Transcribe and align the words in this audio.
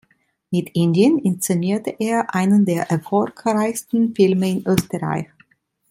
Mit 0.49 0.71
Indien 0.73 1.19
inszenierte 1.19 1.95
er 1.99 2.33
einen 2.33 2.65
der 2.65 2.89
erfolgreichsten 2.89 4.15
Filme 4.15 4.49
in 4.49 4.65
Österreich. 4.65 5.27